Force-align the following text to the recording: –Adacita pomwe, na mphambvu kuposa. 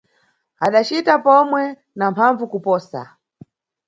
–Adacita 0.65 1.13
pomwe, 1.25 1.63
na 1.97 2.05
mphambvu 2.13 2.43
kuposa. 2.51 3.01